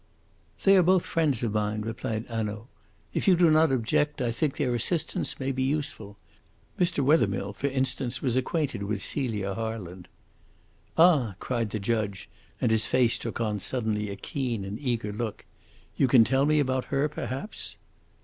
"They 0.63 0.75
are 0.77 0.81
both 0.81 1.05
friends 1.05 1.43
of 1.43 1.53
mine," 1.53 1.81
replied 1.81 2.25
Hanaud. 2.27 2.65
"If 3.13 3.27
you 3.27 3.35
do 3.35 3.51
not 3.51 3.71
object 3.71 4.19
I 4.19 4.31
think 4.31 4.57
their 4.57 4.73
assistance 4.73 5.39
may 5.39 5.51
be 5.51 5.61
useful. 5.61 6.17
Mr. 6.79 7.05
Wethermill, 7.05 7.53
for 7.53 7.67
instance, 7.67 8.19
was 8.19 8.35
acquainted 8.35 8.81
with 8.81 9.03
Celia 9.03 9.53
Harland." 9.53 10.07
"Ah!" 10.97 11.35
cried 11.39 11.69
the 11.69 11.77
judge; 11.77 12.29
and 12.59 12.71
his 12.71 12.87
face 12.87 13.19
took 13.19 13.39
on 13.39 13.59
suddenly 13.59 14.09
a 14.09 14.15
keen 14.15 14.65
and 14.65 14.79
eager 14.79 15.13
look. 15.13 15.45
"You 15.95 16.07
can 16.07 16.23
tell 16.23 16.47
me 16.47 16.59
about 16.59 16.85
her 16.85 17.07
perhaps?" 17.07 17.77